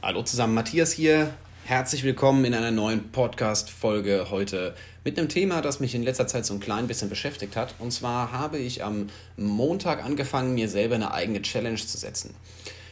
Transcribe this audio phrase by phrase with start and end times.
[0.00, 1.34] Hallo zusammen, Matthias hier.
[1.64, 6.46] Herzlich willkommen in einer neuen Podcast-Folge heute mit einem Thema, das mich in letzter Zeit
[6.46, 7.74] so ein klein bisschen beschäftigt hat.
[7.80, 12.32] Und zwar habe ich am Montag angefangen, mir selber eine eigene Challenge zu setzen.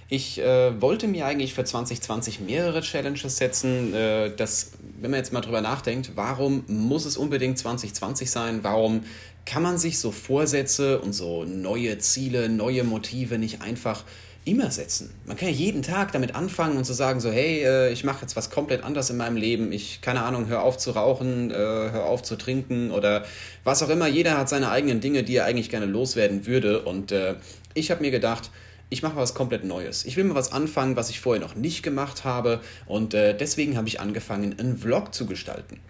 [0.09, 3.95] Ich äh, wollte mir eigentlich für 2020 mehrere Challenges setzen.
[3.95, 8.65] Äh, das, wenn man jetzt mal drüber nachdenkt, warum muss es unbedingt 2020 sein?
[8.65, 9.05] Warum
[9.45, 14.03] kann man sich so Vorsätze und so neue Ziele, neue Motive nicht einfach
[14.47, 15.11] immer setzen.
[15.27, 18.23] Man kann ja jeden Tag damit anfangen und zu sagen so, hey, äh, ich mache
[18.23, 19.73] jetzt was komplett anderes in meinem Leben.
[19.73, 23.25] Ich, keine Ahnung, hör auf zu rauchen, äh, hör auf zu trinken oder
[23.65, 24.07] was auch immer.
[24.07, 26.83] Jeder hat seine eigenen Dinge, die er eigentlich gerne loswerden würde.
[26.83, 27.35] Und äh,
[27.75, 28.51] ich habe mir gedacht,
[28.89, 30.05] ich mache was komplett Neues.
[30.05, 32.61] Ich will mal was anfangen, was ich vorher noch nicht gemacht habe.
[32.87, 35.81] Und deswegen habe ich angefangen, einen Vlog zu gestalten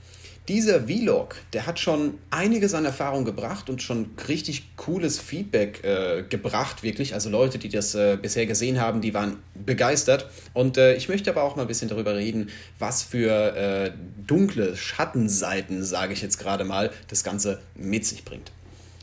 [0.49, 6.23] dieser Vlog, der hat schon einiges an Erfahrung gebracht und schon richtig cooles Feedback äh,
[6.29, 7.15] gebracht, wirklich.
[7.15, 10.31] Also Leute, die das äh, bisher gesehen haben, die waren begeistert.
[10.55, 13.93] Und äh, ich möchte aber auch mal ein bisschen darüber reden, was für äh,
[14.27, 18.53] dunkle Schattenseiten, sage ich jetzt gerade mal, das Ganze mit sich bringt.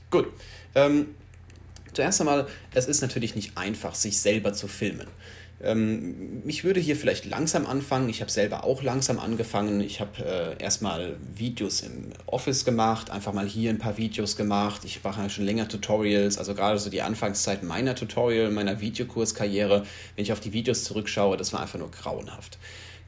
[0.09, 0.28] Gut.
[0.75, 1.07] Ähm,
[1.94, 5.07] zuerst einmal, es ist natürlich nicht einfach, sich selber zu filmen.
[5.64, 8.09] Ähm, ich würde hier vielleicht langsam anfangen.
[8.09, 9.81] Ich habe selber auch langsam angefangen.
[9.81, 14.81] Ich habe äh, erstmal Videos im Office gemacht, einfach mal hier ein paar Videos gemacht.
[14.86, 19.86] Ich mache schon länger Tutorials, also gerade so die Anfangszeit meiner Tutorial, meiner Videokurskarriere.
[20.16, 22.58] Wenn ich auf die Videos zurückschaue, das war einfach nur grauenhaft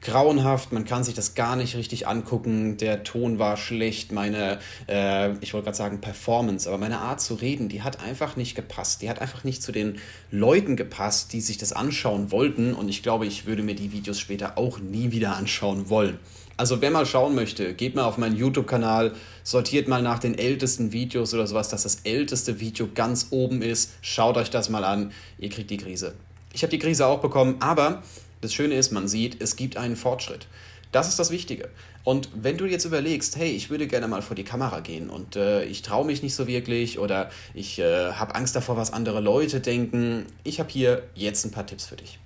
[0.00, 4.58] grauenhaft, man kann sich das gar nicht richtig angucken, der Ton war schlecht, meine,
[4.88, 8.54] äh, ich wollte gerade sagen Performance, aber meine Art zu reden, die hat einfach nicht
[8.54, 9.98] gepasst, die hat einfach nicht zu den
[10.30, 14.20] Leuten gepasst, die sich das anschauen wollten und ich glaube, ich würde mir die Videos
[14.20, 16.18] später auch nie wieder anschauen wollen.
[16.58, 20.90] Also wer mal schauen möchte, geht mal auf meinen YouTube-Kanal, sortiert mal nach den ältesten
[20.90, 23.92] Videos oder sowas, dass das älteste Video ganz oben ist.
[24.00, 26.14] Schaut euch das mal an, ihr kriegt die Krise.
[26.54, 28.02] Ich habe die Krise auch bekommen, aber
[28.40, 30.46] das Schöne ist, man sieht, es gibt einen Fortschritt.
[30.92, 31.68] Das ist das Wichtige.
[32.04, 35.36] Und wenn du jetzt überlegst, hey, ich würde gerne mal vor die Kamera gehen und
[35.36, 39.20] äh, ich traue mich nicht so wirklich oder ich äh, habe Angst davor, was andere
[39.20, 42.18] Leute denken, ich habe hier jetzt ein paar Tipps für dich.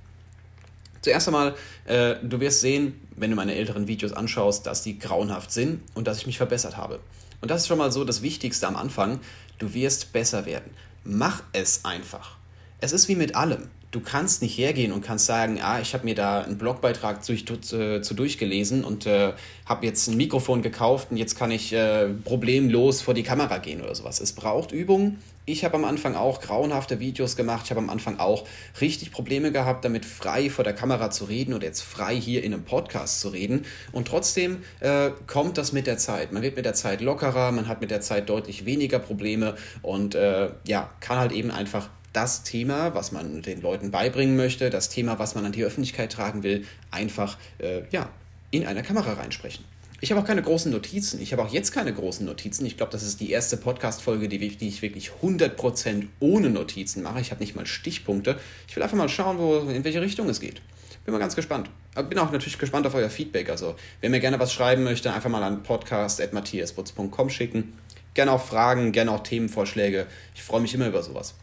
[1.00, 1.54] Zuerst einmal,
[1.86, 6.06] äh, du wirst sehen, wenn du meine älteren Videos anschaust, dass die grauenhaft sind und
[6.06, 7.00] dass ich mich verbessert habe.
[7.40, 9.20] Und das ist schon mal so das Wichtigste am Anfang.
[9.58, 10.70] Du wirst besser werden.
[11.04, 12.36] Mach es einfach.
[12.80, 16.04] Es ist wie mit allem du kannst nicht hergehen und kannst sagen, ah, ich habe
[16.04, 19.32] mir da einen Blogbeitrag zu, zu, zu durchgelesen und äh,
[19.66, 23.82] habe jetzt ein Mikrofon gekauft und jetzt kann ich äh, problemlos vor die Kamera gehen
[23.82, 24.20] oder sowas.
[24.20, 25.18] Es braucht Übung.
[25.46, 27.62] Ich habe am Anfang auch grauenhafte Videos gemacht.
[27.64, 28.44] Ich habe am Anfang auch
[28.80, 32.54] richtig Probleme gehabt, damit frei vor der Kamera zu reden oder jetzt frei hier in
[32.54, 33.64] einem Podcast zu reden.
[33.90, 36.30] Und trotzdem äh, kommt das mit der Zeit.
[36.30, 40.14] Man wird mit der Zeit lockerer, man hat mit der Zeit deutlich weniger Probleme und
[40.14, 44.88] äh, ja, kann halt eben einfach das Thema, was man den Leuten beibringen möchte, das
[44.88, 48.08] Thema, was man an die Öffentlichkeit tragen will, einfach äh, ja,
[48.50, 49.64] in einer Kamera reinsprechen.
[50.02, 51.20] Ich habe auch keine großen Notizen.
[51.20, 52.64] Ich habe auch jetzt keine großen Notizen.
[52.64, 57.20] Ich glaube, das ist die erste Podcast-Folge, die, die, ich wirklich 100% ohne Notizen mache.
[57.20, 58.40] Ich habe nicht mal Stichpunkte.
[58.66, 60.62] Ich will einfach mal schauen, wo, in welche Richtung es geht.
[61.04, 61.68] Bin mal ganz gespannt.
[61.94, 63.50] Aber bin auch natürlich gespannt auf euer Feedback.
[63.50, 67.74] Also, wer mir gerne was schreiben möchte, einfach mal an podcast.matthiasputz.com schicken.
[68.14, 70.06] Gerne auch Fragen, gerne auch Themenvorschläge.
[70.34, 71.34] Ich freue mich immer über sowas.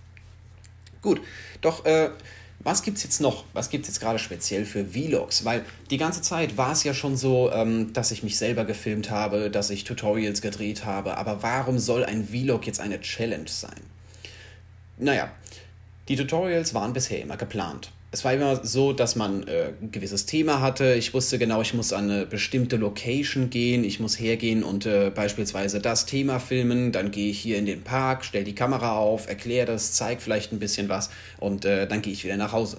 [1.08, 1.22] Gut,
[1.62, 2.10] doch äh,
[2.60, 3.46] was gibt es jetzt noch?
[3.54, 5.46] Was gibt es jetzt gerade speziell für Vlogs?
[5.46, 9.10] Weil die ganze Zeit war es ja schon so, ähm, dass ich mich selber gefilmt
[9.10, 11.16] habe, dass ich Tutorials gedreht habe.
[11.16, 13.80] Aber warum soll ein Vlog jetzt eine Challenge sein?
[14.98, 15.32] Naja,
[16.10, 20.26] die Tutorials waren bisher immer geplant es war immer so, dass man äh, ein gewisses
[20.26, 20.94] Thema hatte.
[20.94, 23.84] Ich wusste genau, ich muss an eine bestimmte Location gehen.
[23.84, 26.94] Ich muss hergehen und äh, beispielsweise das Thema filmen.
[26.94, 30.54] Dann gehe ich hier in den Park, stelle die Kamera auf, erkläre das, zeige vielleicht
[30.54, 31.10] ein bisschen was
[31.40, 32.78] und äh, dann gehe ich wieder nach Hause.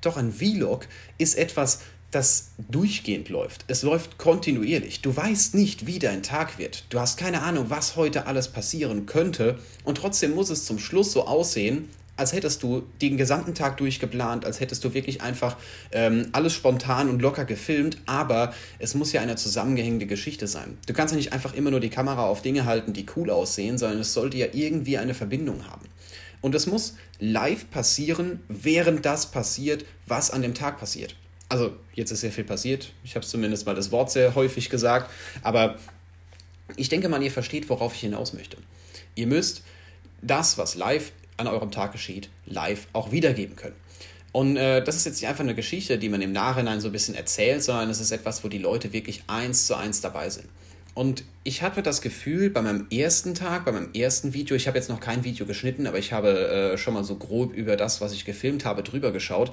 [0.00, 0.88] Doch ein Vlog
[1.18, 1.80] ist etwas,
[2.10, 3.64] das durchgehend läuft.
[3.68, 5.00] Es läuft kontinuierlich.
[5.00, 6.84] Du weißt nicht, wie dein Tag wird.
[6.88, 9.58] Du hast keine Ahnung, was heute alles passieren könnte.
[9.84, 11.88] Und trotzdem muss es zum Schluss so aussehen,
[12.20, 15.56] als hättest du den gesamten Tag durchgeplant, als hättest du wirklich einfach
[15.90, 20.78] ähm, alles spontan und locker gefilmt, aber es muss ja eine zusammengehängte Geschichte sein.
[20.86, 23.78] Du kannst ja nicht einfach immer nur die Kamera auf Dinge halten, die cool aussehen,
[23.78, 25.88] sondern es sollte ja irgendwie eine Verbindung haben.
[26.42, 31.16] Und es muss live passieren, während das passiert, was an dem Tag passiert.
[31.48, 32.92] Also, jetzt ist sehr viel passiert.
[33.02, 35.10] Ich habe zumindest mal das Wort sehr häufig gesagt.
[35.42, 35.76] Aber
[36.76, 38.56] ich denke mal, ihr versteht, worauf ich hinaus möchte.
[39.14, 39.62] Ihr müsst
[40.22, 43.76] das, was live an eurem Tag geschieht, live auch wiedergeben können.
[44.32, 46.92] Und äh, das ist jetzt nicht einfach eine Geschichte, die man im Nachhinein so ein
[46.92, 50.46] bisschen erzählt, sondern es ist etwas, wo die Leute wirklich eins zu eins dabei sind.
[50.94, 54.76] Und ich hatte das Gefühl, bei meinem ersten Tag, bei meinem ersten Video, ich habe
[54.76, 58.00] jetzt noch kein Video geschnitten, aber ich habe äh, schon mal so grob über das,
[58.00, 59.52] was ich gefilmt habe, drüber geschaut.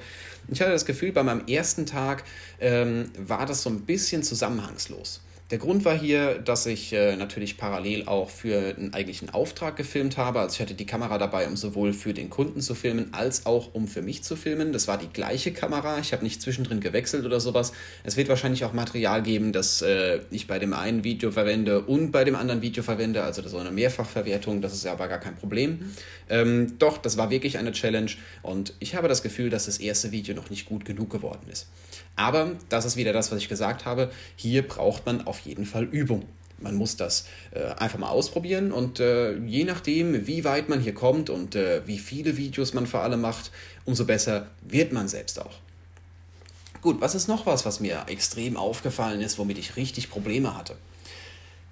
[0.50, 2.24] Ich hatte das Gefühl, bei meinem ersten Tag
[2.60, 5.22] ähm, war das so ein bisschen zusammenhangslos.
[5.50, 10.18] Der Grund war hier, dass ich äh, natürlich parallel auch für einen eigentlichen Auftrag gefilmt
[10.18, 10.42] habe.
[10.42, 13.74] Also ich hatte die Kamera dabei, um sowohl für den Kunden zu filmen, als auch
[13.74, 14.74] um für mich zu filmen.
[14.74, 16.00] Das war die gleiche Kamera.
[16.00, 17.72] Ich habe nicht zwischendrin gewechselt oder sowas.
[18.04, 22.12] Es wird wahrscheinlich auch Material geben, das äh, ich bei dem einen Video verwende und
[22.12, 23.24] bei dem anderen Video verwende.
[23.24, 25.94] Also so eine Mehrfachverwertung, das ist ja aber gar kein Problem.
[26.30, 28.12] Ähm, doch, das war wirklich eine Challenge
[28.42, 31.68] und ich habe das Gefühl, dass das erste Video noch nicht gut genug geworden ist.
[32.18, 34.12] Aber das ist wieder das, was ich gesagt habe.
[34.36, 36.26] Hier braucht man auf jeden Fall Übung.
[36.60, 40.94] Man muss das äh, einfach mal ausprobieren und äh, je nachdem, wie weit man hier
[40.94, 43.52] kommt und äh, wie viele Videos man vor allem macht,
[43.86, 45.60] umso besser wird man selbst auch.
[46.82, 50.76] Gut, was ist noch was, was mir extrem aufgefallen ist, womit ich richtig Probleme hatte?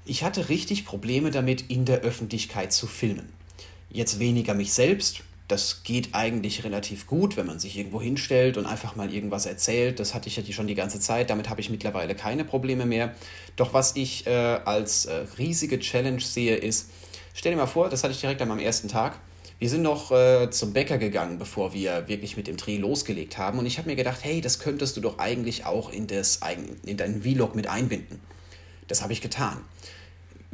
[0.06, 3.30] Ich hatte richtig Probleme damit, in der Öffentlichkeit zu filmen.
[3.90, 8.66] Jetzt weniger mich selbst, das geht eigentlich relativ gut, wenn man sich irgendwo hinstellt und
[8.66, 10.00] einfach mal irgendwas erzählt.
[10.00, 11.30] Das hatte ich ja schon die ganze Zeit.
[11.30, 13.14] Damit habe ich mittlerweile keine Probleme mehr.
[13.56, 16.90] Doch was ich äh, als äh, riesige Challenge sehe, ist,
[17.34, 19.20] stell dir mal vor, das hatte ich direkt an meinem ersten Tag.
[19.60, 23.60] Wir sind noch äh, zum Bäcker gegangen, bevor wir wirklich mit dem Dreh losgelegt haben.
[23.60, 26.40] Und ich habe mir gedacht, hey, das könntest du doch eigentlich auch in, das,
[26.86, 28.20] in deinen Vlog mit einbinden.
[28.88, 29.62] Das habe ich getan.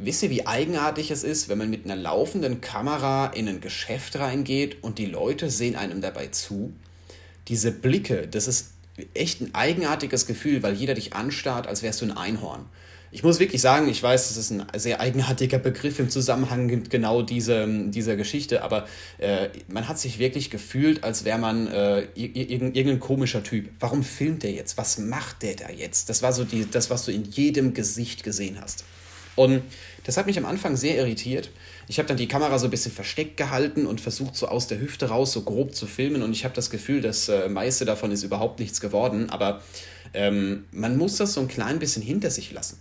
[0.04, 4.16] Wisst ihr, wie eigenartig es ist, wenn man mit einer laufenden Kamera in ein Geschäft
[4.16, 6.72] reingeht und die Leute sehen einem dabei zu?
[7.46, 8.72] Diese Blicke, das ist
[9.14, 12.66] echt ein eigenartiges Gefühl, weil jeder dich anstarrt, als wärst du ein Einhorn.
[13.12, 16.90] Ich muss wirklich sagen, ich weiß, das ist ein sehr eigenartiger Begriff im Zusammenhang mit
[16.90, 18.88] genau diese, dieser Geschichte, aber
[19.18, 23.68] äh, man hat sich wirklich gefühlt, als wäre man äh, irgendein komischer Typ.
[23.78, 24.78] Warum filmt der jetzt?
[24.78, 26.08] Was macht der da jetzt?
[26.08, 28.84] Das war so die, das, was du in jedem Gesicht gesehen hast.
[29.36, 29.62] Und
[30.04, 31.50] das hat mich am Anfang sehr irritiert.
[31.88, 34.80] Ich habe dann die Kamera so ein bisschen versteckt gehalten und versucht, so aus der
[34.80, 36.22] Hüfte raus, so grob zu filmen.
[36.22, 39.30] Und ich habe das Gefühl, das äh, meiste davon ist überhaupt nichts geworden.
[39.30, 39.62] Aber
[40.14, 42.78] ähm, man muss das so ein klein bisschen hinter sich lassen.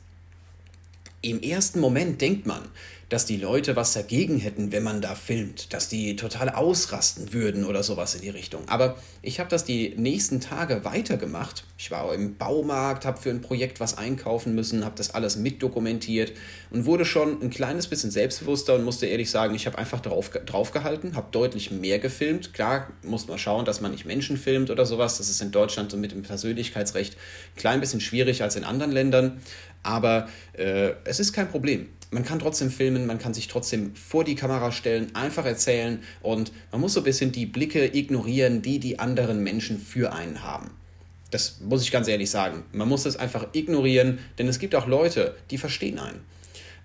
[1.21, 2.62] Im ersten Moment denkt man,
[3.11, 7.65] dass die Leute was dagegen hätten, wenn man da filmt, dass die total ausrasten würden
[7.65, 8.69] oder sowas in die Richtung.
[8.69, 11.65] Aber ich habe das die nächsten Tage weitergemacht.
[11.77, 16.31] Ich war im Baumarkt, habe für ein Projekt was einkaufen müssen, habe das alles mitdokumentiert
[16.69, 20.29] und wurde schon ein kleines bisschen selbstbewusster und musste ehrlich sagen, ich habe einfach drauf,
[20.29, 22.53] drauf gehalten, habe deutlich mehr gefilmt.
[22.53, 25.17] Klar muss man schauen, dass man nicht Menschen filmt oder sowas.
[25.17, 28.93] Das ist in Deutschland so mit dem Persönlichkeitsrecht ein klein bisschen schwierig als in anderen
[28.93, 29.41] Ländern.
[29.83, 34.23] Aber äh, es ist kein Problem man kann trotzdem filmen, man kann sich trotzdem vor
[34.23, 38.79] die Kamera stellen, einfach erzählen und man muss so ein bisschen die Blicke ignorieren, die
[38.79, 40.71] die anderen Menschen für einen haben.
[41.31, 42.63] Das muss ich ganz ehrlich sagen.
[42.73, 46.19] Man muss das einfach ignorieren, denn es gibt auch Leute, die verstehen einen.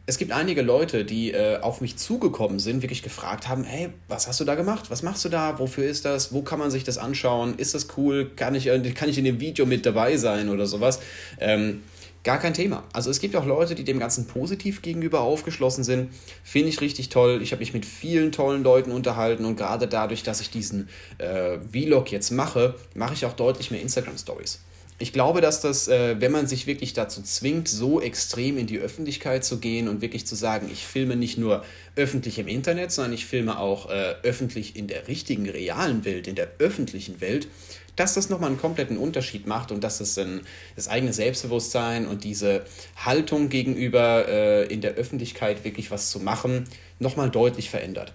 [0.08, 4.28] Es gibt einige Leute, die äh, auf mich zugekommen sind, wirklich gefragt haben, hey, was
[4.28, 4.88] hast du da gemacht?
[4.88, 5.58] Was machst du da?
[5.58, 6.32] Wofür ist das?
[6.32, 7.58] Wo kann man sich das anschauen?
[7.58, 8.31] Ist das cool?
[8.37, 11.00] Kann ich, äh, kann ich in dem Video mit dabei sein oder sowas?
[11.40, 11.82] Ähm,
[12.26, 12.82] Gar kein Thema.
[12.93, 16.11] Also es gibt auch Leute, die dem Ganzen positiv gegenüber aufgeschlossen sind.
[16.43, 17.40] Finde ich richtig toll.
[17.40, 20.88] Ich habe mich mit vielen tollen Leuten unterhalten und gerade dadurch, dass ich diesen
[21.19, 24.58] äh, Vlog jetzt mache, mache ich auch deutlich mehr Instagram-Stories.
[24.99, 28.79] Ich glaube, dass das, äh, wenn man sich wirklich dazu zwingt, so extrem in die
[28.79, 31.65] Öffentlichkeit zu gehen und wirklich zu sagen, ich filme nicht nur
[31.97, 36.35] öffentlich im Internet, sondern ich filme auch äh, öffentlich in der richtigen, realen Welt, in
[36.35, 37.47] der öffentlichen Welt,
[37.95, 40.41] dass das nochmal einen kompletten Unterschied macht und dass es ein,
[40.76, 42.65] das eigene Selbstbewusstsein und diese
[42.97, 46.65] Haltung gegenüber äh, in der Öffentlichkeit wirklich was zu machen,
[47.00, 48.15] nochmal deutlich verändert.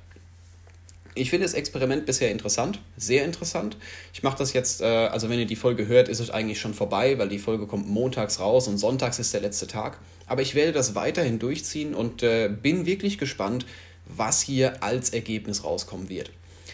[1.14, 3.76] Ich finde das Experiment bisher interessant, sehr interessant.
[4.14, 6.74] Ich mache das jetzt, äh, also wenn ihr die Folge hört, ist es eigentlich schon
[6.74, 10.00] vorbei, weil die Folge kommt montags raus und sonntags ist der letzte Tag.
[10.26, 13.66] Aber ich werde das weiterhin durchziehen und äh, bin wirklich gespannt,
[14.06, 16.32] was hier als Ergebnis rauskommen wird.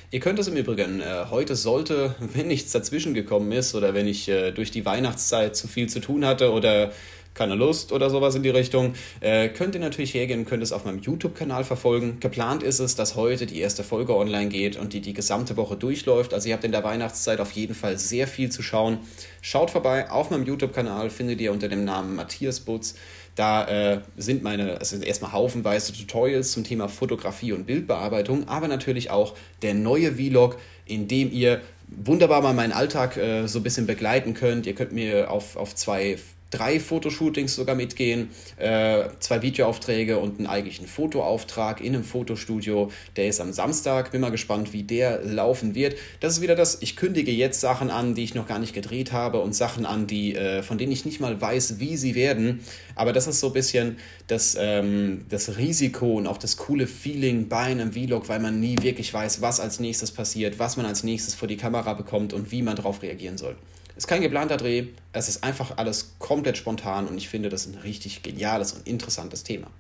[0.10, 4.08] Ihr könnt es im Übrigen, äh, heute sollte, wenn nichts dazwischen gekommen ist oder wenn
[4.08, 6.92] ich äh, durch die Weihnachtszeit zu viel zu tun hatte oder
[7.38, 10.84] keine Lust oder sowas in die Richtung, äh, könnt ihr natürlich hergehen, könnt es auf
[10.84, 12.20] meinem YouTube-Kanal verfolgen.
[12.20, 15.76] Geplant ist es, dass heute die erste Folge online geht und die die gesamte Woche
[15.76, 16.34] durchläuft.
[16.34, 19.00] Also ihr habt in der Weihnachtszeit auf jeden Fall sehr viel zu schauen.
[19.42, 22.96] Schaut vorbei auf meinem YouTube-Kanal, findet ihr unter dem Namen Matthias Butz.
[23.36, 29.12] Da äh, sind meine, also erstmal haufenweise Tutorials zum Thema Fotografie und Bildbearbeitung, aber natürlich
[29.12, 33.86] auch der neue Vlog, in dem ihr wunderbar mal meinen Alltag äh, so ein bisschen
[33.86, 34.66] begleiten könnt.
[34.66, 36.18] Ihr könnt mir auf, auf zwei
[36.50, 42.92] drei Fotoshootings sogar mitgehen, äh, zwei Videoaufträge und einen eigentlichen Fotoauftrag in einem Fotostudio.
[43.16, 44.12] Der ist am Samstag.
[44.12, 45.96] Bin mal gespannt, wie der laufen wird.
[46.20, 49.12] Das ist wieder das, ich kündige jetzt Sachen an, die ich noch gar nicht gedreht
[49.12, 52.62] habe und Sachen an, die, äh, von denen ich nicht mal weiß, wie sie werden.
[52.96, 57.48] Aber das ist so ein bisschen das, ähm, das Risiko und auch das coole Feeling
[57.48, 61.04] bei einem Vlog, weil man nie wirklich weiß, was als nächstes passiert, was man als
[61.04, 63.56] nächstes vor die Kamera bekommt und wie man darauf reagieren soll.
[63.98, 67.66] Es ist kein geplanter Dreh, es ist einfach alles komplett spontan und ich finde das
[67.66, 69.72] ein richtig geniales und interessantes Thema.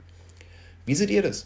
[0.87, 1.45] Wie seht ihr das?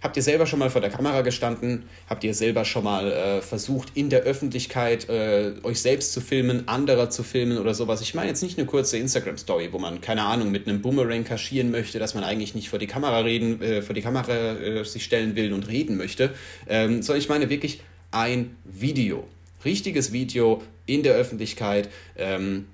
[0.00, 1.88] Habt ihr selber schon mal vor der Kamera gestanden?
[2.08, 6.68] Habt ihr selber schon mal äh, versucht, in der Öffentlichkeit äh, euch selbst zu filmen,
[6.68, 8.00] andere zu filmen oder sowas?
[8.02, 11.72] Ich meine jetzt nicht eine kurze Instagram-Story, wo man, keine Ahnung, mit einem Boomerang kaschieren
[11.72, 15.02] möchte, dass man eigentlich nicht vor die Kamera reden, äh, vor die Kamera äh, sich
[15.02, 16.32] stellen will und reden möchte,
[16.68, 17.80] ähm, sondern ich meine wirklich
[18.12, 19.26] ein Video
[19.66, 21.90] richtiges Video in der Öffentlichkeit.
[22.16, 22.66] Ähm,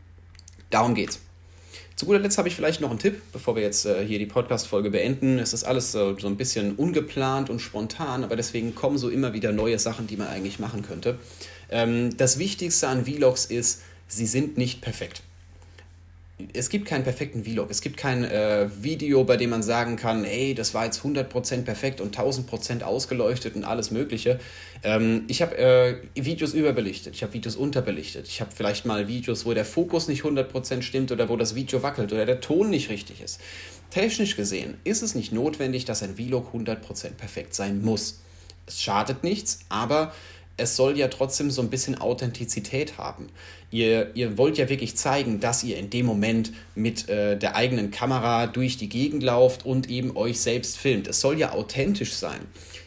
[0.70, 1.20] darum geht's.
[1.96, 4.26] Zu guter Letzt habe ich vielleicht noch einen Tipp, bevor wir jetzt äh, hier die
[4.26, 5.38] Podcast-Folge beenden.
[5.38, 9.32] Es ist alles äh, so ein bisschen ungeplant und spontan, aber deswegen kommen so immer
[9.32, 11.18] wieder neue Sachen, die man eigentlich machen könnte.
[11.70, 15.22] Ähm, das Wichtigste an Vlogs ist, sie sind nicht perfekt
[16.52, 17.70] es gibt keinen perfekten Vlog.
[17.70, 21.62] Es gibt kein äh, Video, bei dem man sagen kann, hey, das war jetzt 100%
[21.62, 24.38] perfekt und 1000% ausgeleuchtet und alles Mögliche.
[24.82, 28.26] Ähm, ich habe äh, Videos überbelichtet, ich habe Videos unterbelichtet.
[28.28, 31.82] Ich habe vielleicht mal Videos, wo der Fokus nicht 100% stimmt oder wo das Video
[31.82, 33.40] wackelt oder der Ton nicht richtig ist.
[33.90, 38.20] Technisch gesehen ist es nicht notwendig, dass ein Vlog 100% perfekt sein muss.
[38.66, 40.12] Es schadet nichts, aber
[40.56, 43.28] es soll ja trotzdem so ein bisschen Authentizität haben.
[43.72, 47.90] Ihr, ihr wollt ja wirklich zeigen, dass ihr in dem Moment mit äh, der eigenen
[47.90, 51.08] Kamera durch die Gegend lauft und eben euch selbst filmt.
[51.08, 52.40] Es soll ja authentisch sein.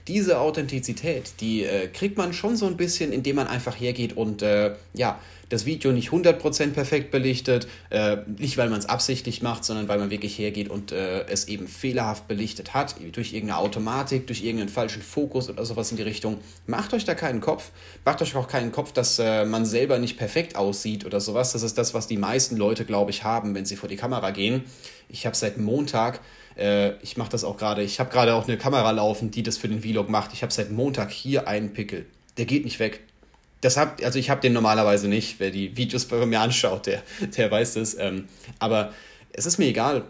[0.08, 4.44] Diese Authentizität, die äh, kriegt man schon so ein bisschen, indem man einfach hergeht und
[4.44, 9.63] äh, ja, das Video nicht 100% perfekt belichtet, äh, nicht weil man es absichtlich macht,
[9.63, 14.27] sondern weil man wirklich hergeht und äh, es eben fehlerhaft belichtet hat, durch irgendeine Automatik,
[14.27, 16.39] durch irgendeinen falschen Fokus oder sowas in die Richtung.
[16.68, 17.72] Macht euch da keinen Kopf,
[18.04, 20.75] macht euch auch keinen Kopf, dass äh, man selber nicht perfekt aussieht
[21.05, 21.53] oder sowas.
[21.53, 24.32] Das ist das, was die meisten Leute, glaube ich, haben, wenn sie vor die Kamera
[24.32, 24.63] gehen.
[25.10, 26.20] Ich habe seit Montag
[26.58, 27.84] äh, ich mache das auch gerade.
[27.84, 30.32] Ich habe gerade auch eine Kamera laufen, die das für den Vlog macht.
[30.32, 32.05] Ich habe seit Montag hier einen Pickel.
[32.38, 33.01] Der geht nicht weg
[33.65, 35.39] das hab, also ich habe den normalerweise nicht.
[35.39, 37.01] Wer die Videos bei mir anschaut, der,
[37.36, 37.98] der weiß das.
[37.98, 38.27] Ähm,
[38.60, 38.94] aber
[39.34, 40.03] es ist mir egal.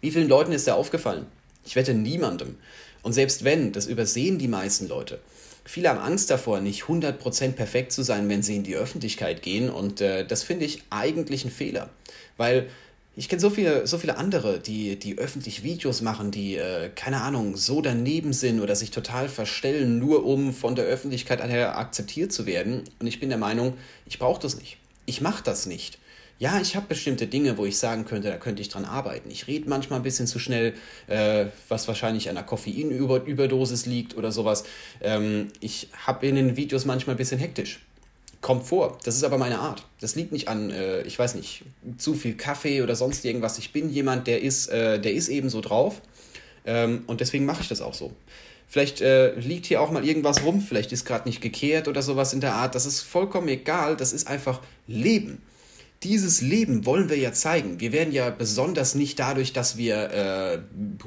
[0.00, 1.26] Wie vielen Leuten ist der aufgefallen?
[1.64, 2.56] Ich wette niemandem.
[3.02, 5.20] Und selbst wenn, das übersehen die meisten Leute.
[5.64, 9.70] Viele haben Angst davor, nicht 100% perfekt zu sein, wenn sie in die Öffentlichkeit gehen.
[9.70, 11.88] Und äh, das finde ich eigentlich ein Fehler.
[12.36, 12.68] Weil
[13.16, 17.22] ich kenne so viele, so viele andere, die, die öffentlich Videos machen, die, äh, keine
[17.22, 22.32] Ahnung, so daneben sind oder sich total verstellen, nur um von der Öffentlichkeit her akzeptiert
[22.32, 22.82] zu werden.
[22.98, 24.78] Und ich bin der Meinung, ich brauche das nicht.
[25.06, 25.98] Ich mache das nicht.
[26.40, 29.30] Ja, ich habe bestimmte Dinge, wo ich sagen könnte, da könnte ich dran arbeiten.
[29.30, 30.74] Ich rede manchmal ein bisschen zu schnell,
[31.06, 34.64] äh, was wahrscheinlich an einer Koffeinüberdosis liegt oder sowas.
[35.00, 37.80] Ähm, ich habe in den Videos manchmal ein bisschen hektisch
[38.40, 38.98] kommt vor.
[39.04, 39.86] Das ist aber meine Art.
[40.00, 41.62] Das liegt nicht an, äh, ich weiß nicht,
[41.96, 43.56] zu viel Kaffee oder sonst irgendwas.
[43.56, 46.02] Ich bin jemand, der ist, äh, der ist eben so drauf.
[46.66, 48.12] Ähm, und deswegen mache ich das auch so.
[48.68, 52.34] Vielleicht äh, liegt hier auch mal irgendwas rum, vielleicht ist gerade nicht gekehrt oder sowas
[52.34, 52.74] in der Art.
[52.74, 53.96] Das ist vollkommen egal.
[53.96, 55.40] Das ist einfach Leben
[56.02, 57.80] dieses Leben wollen wir ja zeigen.
[57.80, 60.58] Wir werden ja besonders nicht dadurch, dass wir äh,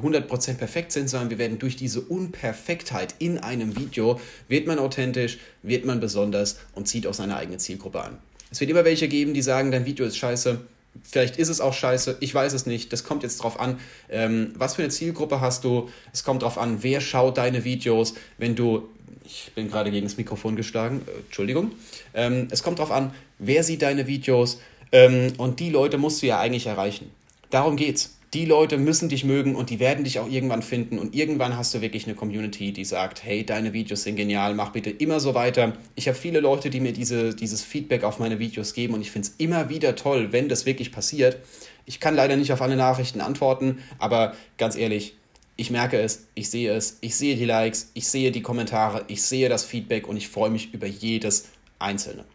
[0.02, 5.38] 100% perfekt sind, sondern wir werden durch diese Unperfektheit in einem Video, wird man authentisch,
[5.62, 8.18] wird man besonders und zieht auch seine eigene Zielgruppe an.
[8.50, 10.62] Es wird immer welche geben, die sagen, dein Video ist scheiße.
[11.04, 12.92] Vielleicht ist es auch scheiße, ich weiß es nicht.
[12.92, 13.80] Das kommt jetzt drauf an,
[14.10, 15.90] ähm, was für eine Zielgruppe hast du.
[16.12, 18.16] Es kommt drauf an, wer schaut deine Videos.
[18.40, 18.90] Wenn du
[19.28, 21.72] ich bin gerade gegen das Mikrofon geschlagen, äh, Entschuldigung.
[22.14, 24.60] Ähm, es kommt darauf an, wer sieht deine Videos,
[24.92, 27.12] ähm, und die Leute musst du ja eigentlich erreichen.
[27.50, 28.14] Darum geht's.
[28.34, 31.00] Die Leute müssen dich mögen und die werden dich auch irgendwann finden.
[31.00, 34.74] Und irgendwann hast du wirklich eine Community, die sagt, hey, deine Videos sind genial, mach
[34.74, 35.72] bitte immer so weiter.
[35.96, 39.12] Ich habe viele Leute, die mir diese, dieses Feedback auf meine Videos geben und ich
[39.12, 41.38] finde es immer wieder toll, wenn das wirklich passiert.
[41.86, 45.16] Ich kann leider nicht auf alle Nachrichten antworten, aber ganz ehrlich,
[45.56, 49.24] ich merke es, ich sehe es, ich sehe die Likes, ich sehe die Kommentare, ich
[49.24, 51.48] sehe das Feedback und ich freue mich über jedes
[51.80, 52.26] einzelne.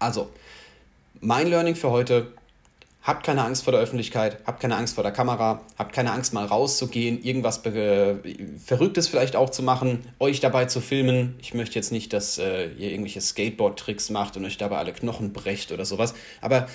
[0.00, 0.30] Also,
[1.20, 2.32] mein Learning für heute,
[3.02, 6.34] habt keine Angst vor der Öffentlichkeit, habt keine Angst vor der Kamera, habt keine Angst
[6.34, 7.62] mal rauszugehen, irgendwas
[8.64, 11.36] Verrücktes vielleicht auch zu machen, euch dabei zu filmen.
[11.40, 15.32] Ich möchte jetzt nicht, dass äh, ihr irgendwelche Skateboard-Tricks macht und euch dabei alle Knochen
[15.32, 16.68] brecht oder sowas, aber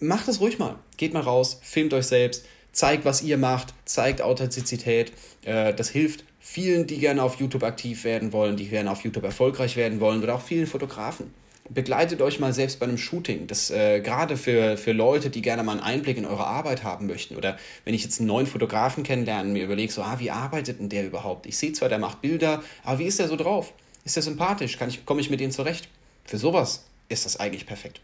[0.00, 0.76] macht es ruhig mal.
[0.96, 5.12] Geht mal raus, filmt euch selbst, zeigt, was ihr macht, zeigt Authentizität.
[5.44, 9.24] Äh, das hilft vielen, die gerne auf YouTube aktiv werden wollen, die gerne auf YouTube
[9.24, 11.32] erfolgreich werden wollen oder auch vielen Fotografen.
[11.72, 13.46] Begleitet euch mal selbst bei einem Shooting.
[13.46, 17.06] Das äh, gerade für, für Leute, die gerne mal einen Einblick in eure Arbeit haben
[17.06, 17.36] möchten.
[17.36, 20.88] Oder wenn ich jetzt einen neuen Fotografen kennenlerne, mir überlege, so, ah, wie arbeitet denn
[20.88, 21.46] der überhaupt?
[21.46, 23.72] Ich sehe zwar, der macht Bilder, aber wie ist der so drauf?
[24.04, 24.76] Ist der sympathisch?
[24.78, 25.88] Kann ich, komme ich mit denen zurecht?
[26.24, 28.00] Für sowas ist das eigentlich perfekt.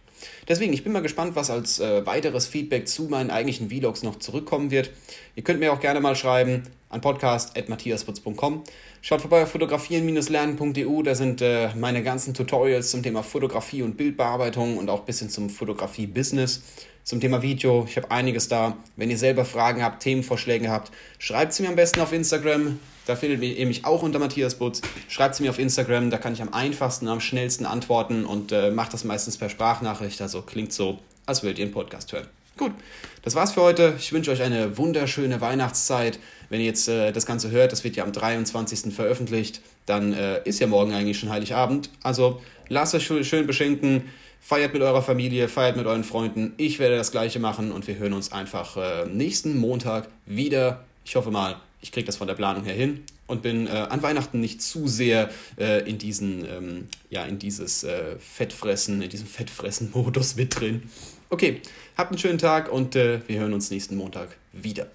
[0.48, 4.18] Deswegen, ich bin mal gespannt, was als äh, weiteres Feedback zu meinen eigentlichen Vlogs noch
[4.18, 4.90] zurückkommen wird.
[5.34, 6.62] Ihr könnt mir auch gerne mal schreiben
[6.96, 8.64] an podcast.matthiasputz.com.
[9.02, 14.78] Schaut vorbei auf fotografieren-lernen.eu, da sind äh, meine ganzen Tutorials zum Thema Fotografie und Bildbearbeitung
[14.78, 16.62] und auch ein bisschen zum Fotografie-Business,
[17.04, 17.84] zum Thema Video.
[17.88, 18.76] Ich habe einiges da.
[18.96, 22.80] Wenn ihr selber Fragen habt, Themenvorschläge habt, schreibt sie mir am besten auf Instagram.
[23.06, 24.80] Da findet ihr mich auch unter Matthias Butz.
[25.08, 28.72] Schreibt sie mir auf Instagram, da kann ich am einfachsten, am schnellsten antworten und äh,
[28.72, 30.20] macht das meistens per Sprachnachricht.
[30.20, 32.26] Also klingt so, als würdet ihr einen Podcast hören.
[32.58, 32.72] Gut,
[33.20, 33.96] das war's für heute.
[33.98, 36.18] Ich wünsche euch eine wunderschöne Weihnachtszeit.
[36.48, 38.94] Wenn ihr jetzt äh, das Ganze hört, das wird ja am 23.
[38.94, 41.90] veröffentlicht, dann äh, ist ja morgen eigentlich schon Heiligabend.
[42.02, 44.04] Also lasst euch schön beschenken,
[44.40, 46.54] feiert mit eurer Familie, feiert mit euren Freunden.
[46.56, 50.82] Ich werde das gleiche machen und wir hören uns einfach äh, nächsten Montag wieder.
[51.04, 54.02] Ich hoffe mal, ich kriege das von der Planung her hin und bin äh, an
[54.02, 59.26] Weihnachten nicht zu sehr äh, in diesen, ähm, ja, in dieses äh, Fettfressen, in diesem
[59.26, 60.84] Fettfressen-Modus mit drin.
[61.28, 61.60] Okay,
[61.96, 64.86] habt einen schönen Tag und äh, wir hören uns nächsten Montag wieder.